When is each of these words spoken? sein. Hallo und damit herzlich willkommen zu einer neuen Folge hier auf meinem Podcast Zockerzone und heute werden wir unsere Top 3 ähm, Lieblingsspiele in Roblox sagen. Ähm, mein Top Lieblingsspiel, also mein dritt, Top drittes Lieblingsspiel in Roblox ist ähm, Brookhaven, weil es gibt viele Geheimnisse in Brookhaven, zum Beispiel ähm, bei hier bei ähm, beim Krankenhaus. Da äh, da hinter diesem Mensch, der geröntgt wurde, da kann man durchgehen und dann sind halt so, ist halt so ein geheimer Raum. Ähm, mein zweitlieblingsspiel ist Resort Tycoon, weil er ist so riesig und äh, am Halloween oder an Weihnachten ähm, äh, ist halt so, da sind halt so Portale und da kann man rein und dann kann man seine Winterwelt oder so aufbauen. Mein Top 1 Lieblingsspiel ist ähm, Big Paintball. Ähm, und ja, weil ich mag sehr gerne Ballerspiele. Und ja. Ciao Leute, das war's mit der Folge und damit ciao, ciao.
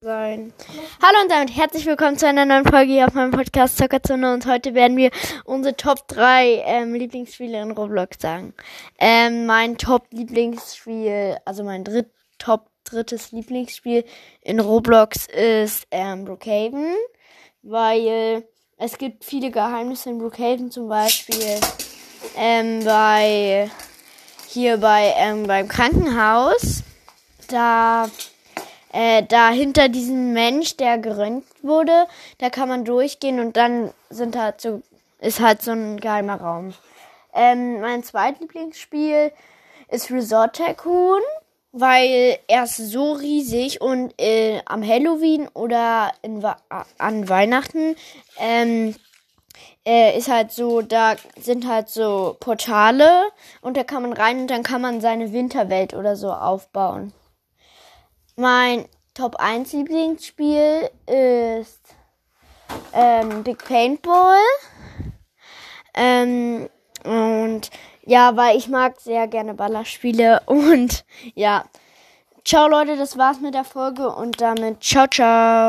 sein. 0.00 0.52
Hallo 1.02 1.22
und 1.22 1.30
damit 1.30 1.56
herzlich 1.56 1.84
willkommen 1.84 2.16
zu 2.16 2.28
einer 2.28 2.44
neuen 2.44 2.64
Folge 2.64 2.92
hier 2.92 3.08
auf 3.08 3.14
meinem 3.14 3.32
Podcast 3.32 3.78
Zockerzone 3.78 4.32
und 4.32 4.46
heute 4.46 4.72
werden 4.74 4.96
wir 4.96 5.10
unsere 5.44 5.74
Top 5.74 6.06
3 6.06 6.62
ähm, 6.64 6.94
Lieblingsspiele 6.94 7.60
in 7.60 7.72
Roblox 7.72 8.16
sagen. 8.20 8.54
Ähm, 9.00 9.46
mein 9.46 9.76
Top 9.76 10.06
Lieblingsspiel, 10.12 11.38
also 11.44 11.64
mein 11.64 11.82
dritt, 11.82 12.12
Top 12.38 12.70
drittes 12.84 13.32
Lieblingsspiel 13.32 14.04
in 14.40 14.60
Roblox 14.60 15.26
ist 15.26 15.88
ähm, 15.90 16.26
Brookhaven, 16.26 16.94
weil 17.62 18.44
es 18.76 18.98
gibt 18.98 19.24
viele 19.24 19.50
Geheimnisse 19.50 20.10
in 20.10 20.18
Brookhaven, 20.18 20.70
zum 20.70 20.88
Beispiel 20.88 21.58
ähm, 22.36 22.84
bei 22.84 23.68
hier 24.46 24.76
bei 24.76 25.12
ähm, 25.16 25.48
beim 25.48 25.66
Krankenhaus. 25.66 26.84
Da 27.48 28.08
äh, 28.92 29.22
da 29.22 29.50
hinter 29.50 29.88
diesem 29.88 30.32
Mensch, 30.32 30.76
der 30.76 30.98
geröntgt 30.98 31.62
wurde, 31.62 32.06
da 32.38 32.50
kann 32.50 32.68
man 32.68 32.84
durchgehen 32.84 33.40
und 33.40 33.56
dann 33.56 33.92
sind 34.10 34.36
halt 34.36 34.60
so, 34.60 34.82
ist 35.20 35.40
halt 35.40 35.62
so 35.62 35.72
ein 35.72 35.98
geheimer 36.00 36.40
Raum. 36.40 36.74
Ähm, 37.34 37.80
mein 37.80 38.02
zweitlieblingsspiel 38.02 39.32
ist 39.88 40.10
Resort 40.10 40.56
Tycoon, 40.56 41.20
weil 41.72 42.38
er 42.48 42.64
ist 42.64 42.76
so 42.76 43.12
riesig 43.12 43.80
und 43.80 44.14
äh, 44.20 44.60
am 44.64 44.86
Halloween 44.86 45.48
oder 45.48 46.12
an 46.98 47.28
Weihnachten 47.28 47.96
ähm, 48.38 48.94
äh, 49.86 50.16
ist 50.16 50.28
halt 50.28 50.52
so, 50.52 50.82
da 50.82 51.16
sind 51.40 51.66
halt 51.66 51.88
so 51.88 52.36
Portale 52.40 53.30
und 53.60 53.76
da 53.76 53.84
kann 53.84 54.02
man 54.02 54.12
rein 54.12 54.40
und 54.40 54.50
dann 54.50 54.62
kann 54.62 54.82
man 54.82 55.00
seine 55.00 55.32
Winterwelt 55.32 55.94
oder 55.94 56.16
so 56.16 56.32
aufbauen. 56.32 57.12
Mein 58.40 58.84
Top 59.14 59.34
1 59.34 59.72
Lieblingsspiel 59.72 60.88
ist 61.06 61.82
ähm, 62.92 63.42
Big 63.42 63.58
Paintball. 63.64 64.38
Ähm, 65.92 66.68
und 67.02 67.62
ja, 68.04 68.36
weil 68.36 68.56
ich 68.56 68.68
mag 68.68 69.00
sehr 69.00 69.26
gerne 69.26 69.54
Ballerspiele. 69.54 70.42
Und 70.46 71.04
ja. 71.34 71.64
Ciao 72.44 72.68
Leute, 72.68 72.96
das 72.96 73.18
war's 73.18 73.40
mit 73.40 73.54
der 73.54 73.64
Folge 73.64 74.08
und 74.08 74.40
damit 74.40 74.84
ciao, 74.84 75.08
ciao. 75.08 75.48